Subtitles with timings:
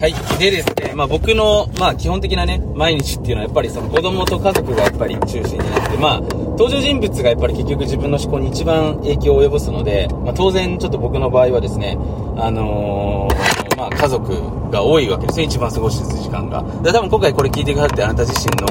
[0.00, 0.14] はい。
[0.38, 11.98] でですね、まあ僕の、まあ基本的なね、毎日っていうのはやっぱりその子供と家族がやっぱり中心になって、まあ登場人物がやっぱり結局自分の思考に一番影響を及ぼすので、まあ当然ちょっと僕の場合はですね、
[12.38, 16.62] あのー、まあ家族が多いわけですね、一番過ごしてる時間が。
[16.82, 18.68] で多分今回これ聞いてくださってあなた自身の、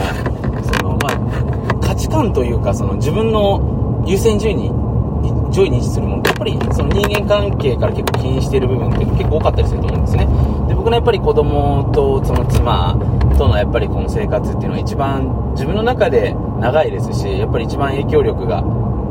[0.64, 4.72] その、まあ価値観というか、その自分の優先順位
[5.52, 10.28] 上位に位置するものやっぱりその人間関係から結構起因している部分って結構多かったりすると思うんですね。
[10.68, 12.96] で、僕のやっぱり子供とその妻
[13.38, 18.64] とのやっぱりこの生活っていうのは一番自分の中で長いですし、やっぱり一番影響力が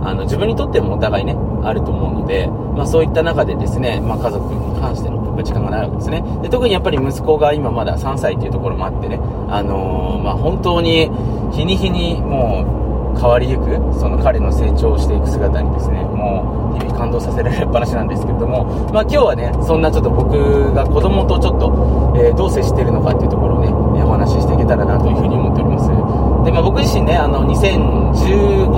[0.02, 6.22] あの自分にとってもお互いね、あると思うので、まあそういった中でですね、まあ家族に関してのやっぱ時間がないわけですね。
[6.42, 11.10] で、特にやっぱり息子が今まだ3歳っていうところもあってね、あのー、まあ本当に
[11.52, 12.78] 日に日にもう
[13.18, 13.64] 変わりゆく
[13.98, 23.68] その彼の成長をしていく姿にですねもう日々感動させられっぱなしなんですけれども、まあ、今日はねそんなちょっと僕が子供とちょっと、えー、どう接しているのかっていうところをね
[24.02, 25.88] お話ししていけたらなというふうに思っております
[26.46, 27.44] で、まあ、僕自身ねあの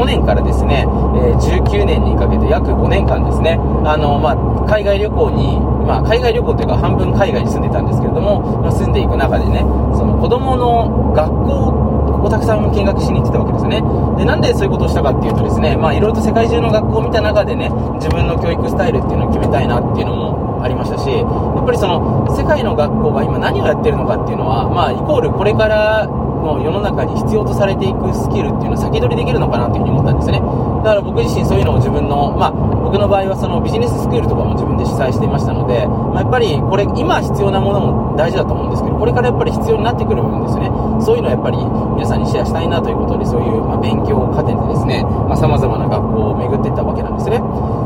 [0.01, 0.87] 5年からですね、
[1.20, 9.59] え、19年にかけて約5年間ですねあの、まあ、海外旅行にまあ、海外旅行というか半分海外に住んでたんですけれども、まあ、住んでいく中でね
[9.97, 11.91] その子供の学校
[12.23, 13.81] をたくさん見学しに行ってたわけですよね。
[14.19, 26.06] で、なんでそういうことをしたかっていうとですね、まあいろいろと世界中の学校を見た中でね、自分の教育スタイルっていうのを決めたいなっていうのもありましたし、やっぱりその世界の学校が今何をやってるのかっていうのは、まあイコールこれから
[26.41, 30.41] の世の中に必要とされていくスキルっていうのを先取りできるのかなっていうふうに思ったんですね。
[30.82, 32.52] だから僕自身そういうのを自分の、まあ
[32.91, 40.66] 僕の場合はそのビジネススクールとかも自分で主催していましたので、まあ、やっぱりこれ今必要なものも大事だと思うんですけど、これからやっぱり必要になってくる部分ですね。
[40.98, 41.58] そういうのをやっぱり
[41.94, 47.38] 皆さんにシェアしたいなということで、そういう、ま勉強過程でですね、まあ、様々な学校を巡っていったわけなんですね。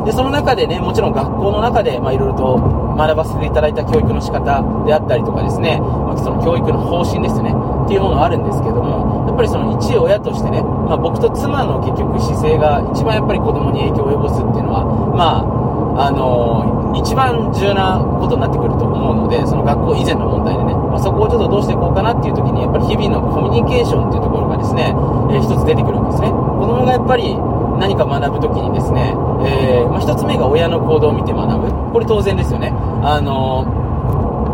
[0.05, 2.57] で、その中でね、もちろん学校の中で、まあ、いろいろと
[2.97, 5.81] 学ばせていただいた教育の仕方であったりとかですね、
[6.15, 24.91] まあ、その教育の方針ですね、っていうものがあるんですけども、やっぱりその一親としてね、まあ、僕と妻の結局姿勢が一番やっぱり子供に影響を及ぼすっていうのは、まあ、あのー、一番重要なことになってくると思うので、その学校以前の問題でね、まあ、そこをちょっとどうしていこうかなっていう時に、やっぱり日々のコミュニケーションっていうところがですね、
[25.31, 26.31] えー、一つ出てくるんですね。
[26.31, 27.35] 子供がやっぱり
[27.79, 29.15] 何か学ぶ時にですね、
[29.47, 31.71] えー、まあ、一つ目が親の行動を見て学ぶ。
[31.93, 32.73] これ当然ですよね。
[33.03, 33.84] あの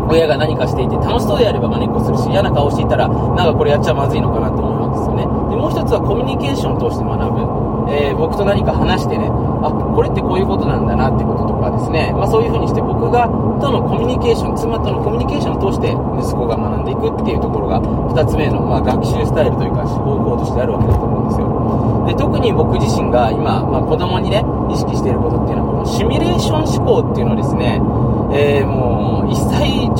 [0.09, 5.23] 親が何かしていて楽しそうであれば真似っこするし嫌な顔していたらなんかこれやっちゃまずいのかなと思うんですよね。
[5.51, 9.27] でもう一つはコミュニケーションを通して学ぶ、えー、僕と何か話してね
[9.61, 13.27] あこれってこういうことなんだなってこととかですね、まあ、そういう風にして僕が
[13.61, 21.51] とのコミュニケーション妻とのコミュニケーションを通して息子が学んでいくっていうところが2つ目の、まあ、学習スタイルというか方法としてあるわけだと思うんですよ。
[22.07, 27.79] で特に僕自身が今、まあ、子供にね意識していることっていうのはこのシミュレーション思考っていうのをですね
[28.33, 29.10] えー、もう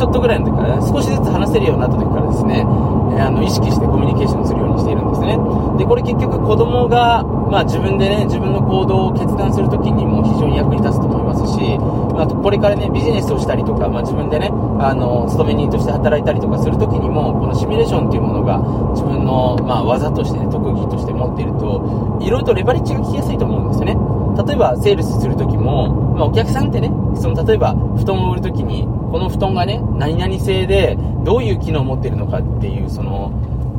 [0.01, 2.65] ちょっとぐらいの時から、少しずつ話せるようになった時からですね、
[3.13, 5.37] えー、あの意識してコミュニケーションするようにしているんですね。
[5.77, 11.77] で、これ結局子供が、まあ、自分でね、自分の行動を決断するときにも非常に役に立つと思いますし、
[12.17, 14.49] あこれからね、ビジネスをしたりとか、まあ、自分でね、
[14.81, 18.57] あの、勤め人として働いたりとかするときにも、このシミュレーションっていうものが
[18.97, 23.93] 自分の、まあ、技としてね、特技として持っていると、いろいろとレバレッジが効きやすいと思うんですよね。
[24.49, 33.31] 例えば、セールスするときも、まあ、お客さんってね、その、例えば、布団を売るときに、この布団がね、何々製で、どういう機能を持ってるのかっていう、その、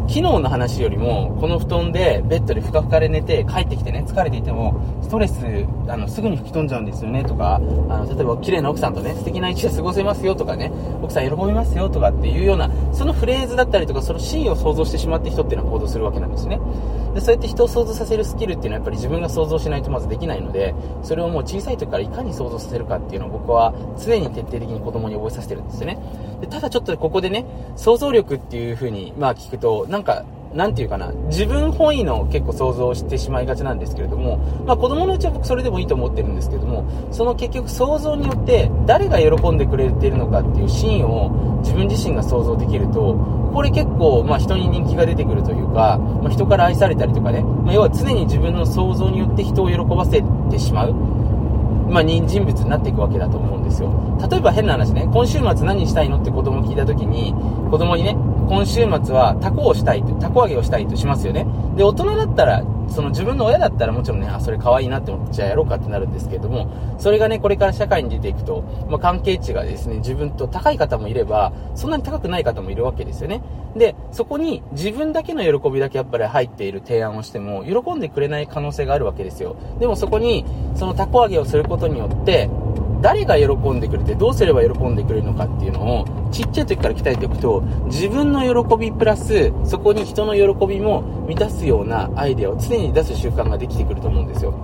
[0.09, 5.45] 機能の話よりも、この布団でベッドでふかふかで寝て帰ってきてね、疲れていても、ストレス、
[5.89, 7.57] あの、すぐに吹き飛んじゃうんですよねとか、
[7.89, 16.61] あの、例えば綺麗な奥さんとね、素敵な一夜過ごせますよとかね、奥さん喜びますよとかっていうような、そのフレーズだったりとか、そのシーンを想像してしまって人っていうのは行動するわけなんですね。
[17.15, 25.99] で、そうやって人を想像させるスキルっていうのはやっぱり自分が想像しないとまずできないので、それをもう小さい時からいかに想像させるかっていうのを僕は常に徹底的に子供に覚えさせてるんですよね。
[26.43, 43.15] でただちょっとここでね、想像力っていう風に、まあ聞くと、なんか、なんていうかな、自分本位の結構想像してしまいがちなんですけれども、まあ子供のうちは僕それでもいいと思ってるんですけども、その結局想像によって誰が喜んでくれてるのかっていうシーンを自分自身が想像できると、
[43.55, 51.22] これ結構、まあ人に人気が出てくるというか、まあ、人から愛されたりとかね、まあ、要は常に自分の想像によって人を喜ばせてしまう。
[51.93, 53.93] まあ、人物になっていくわけだと思うんですよ。
[54.31, 57.35] 例えば変な話ね、今週末何したいのって子供聞いた時に、
[57.71, 58.17] 子供にね、
[58.53, 61.47] 今週末はタコをしたいと、タコ揚げをしたいとしますよね。
[61.75, 73.41] で、大人だったら、その自分の親だったらもちろんね、あ、それ可愛いなって思って、じゃあやろうかってなるんですけれども、それがね、これから社会に出ていくと、まあ、関係値がですね、自分と高い方もいれば、そんなに高くない方もいるわけですよね。
[73.75, 79.57] で、そこに自分だけの喜びだけやっぱり入っている提案をしても、喜んでくれない可能性があるわけですよ。
[79.81, 80.45] でもそこに、
[80.75, 82.51] そのたこ揚げをすることによって、
[83.03, 94.55] 誰が喜んでくれてどうすれば喜んでくれるのかっていうのをちっちゃい時から鍛えておくと自分の喜びプラスそこに人の喜びも満たすようなアイデアを常に出す習慣ができてくると思うんですよ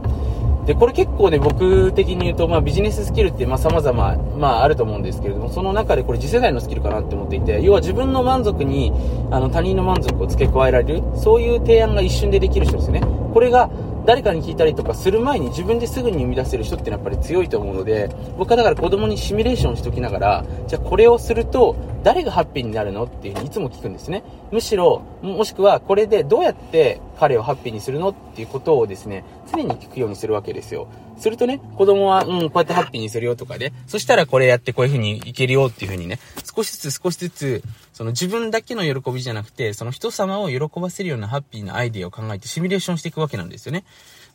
[0.68, 8.92] で、これ結構ね、僕的に言うと、まあビジネススキルってまあ様々、まああると思うんですけれども、その中でこれ次世代のスキルかなって思っていて、要は自分の満足に、
[9.30, 13.00] あの他人の満足を付け加えられる、そういう提案が一瞬でできる人ですよね。
[13.32, 13.70] これが
[14.08, 18.08] 誰かに聞いたりとかする前に自分ですぐに生み出せる人ってやっぱり強いと思うので、
[18.38, 23.04] 僕はだから子供にシミュレーションしときながら、じゃあこれをすると誰がハッピーになるの？
[23.04, 24.22] っていうふうにいつも聞くんですね。
[24.50, 28.10] むしろ、もしくはこれでどうやって彼をハッピーにするの？
[28.10, 30.88] っていうことをですね、常に聞くようにするわけですよ。
[31.18, 37.62] するとね、子供は、うん、こうやってハッピーにするよとかで、そしたらこれやってこういう風にいけるよっていう風にね、少しずつ少しずつ、
[37.92, 43.84] その自分だけの喜びじゃなくて、その人様を喜ばせるようなハッピーなアイデアを考えてシミュレーションしていくわけなんですよね。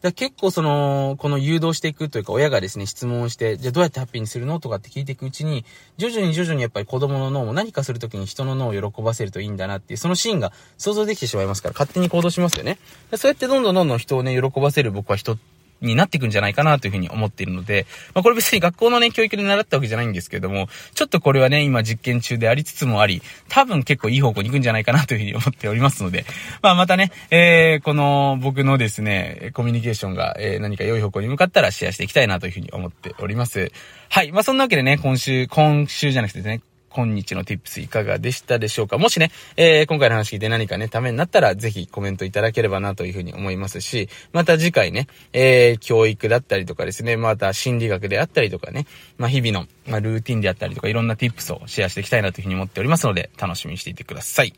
[0.04, 5.64] だ結構その、この誘導していくというか、親がですね、質問をして、じゃあどうやってハッピーにするのとかって聞いていくうちに、
[5.96, 12.80] 徐々に徐々にやっぱり子供の脳も何かするときに人の脳を喜ばせるといいんだなっていう、そのシーンが想像できてしまいますから、勝手に行動しますよね。
[13.16, 15.38] そうやってどんどんどんどん人をね、喜ばせる僕は人
[15.86, 26.26] になっていくんじゃないかなというふうに思っているので、まあこれ別に学校のね、教育で習ったわけじゃないんですけれども、ちょっとこれはね、今実験中でありつつもあり、多分結構いい方向に行くんじゃないかなというふうに思っておりますので、
[26.62, 33.72] まあまたね、えー、この僕のですね、コミュニケーションが、えー、何か良い方向に向かったらシェアしていきたいなというふうに思っております。
[34.10, 34.32] はい。
[34.32, 36.62] まあそんなわけでね、今週、今週じゃなくてね、
[36.94, 38.98] 今日の tips いかがでしたでしょうか？
[38.98, 48.86] もしね、えー、今回の話聞いて何かね、ためになったら、ぜひコメントいただければなというふうに思いますし、また次回ね、えー、教育だったりとかですね、また心理学であったりとかね、
[49.18, 54.54] まあ、日々の、まあ、ルーティンであったりとか、いろんな tips をシェアしていきたいなというふうに思っておりますので、楽しみにしていてください。